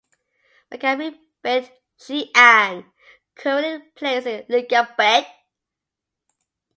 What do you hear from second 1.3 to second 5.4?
Beit She'an currently plays in Liga Bet.